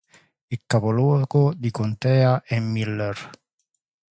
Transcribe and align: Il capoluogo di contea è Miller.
Il 0.49 0.61
capoluogo 0.65 1.53
di 1.53 1.69
contea 1.69 2.41
è 2.41 2.59
Miller. 2.59 3.29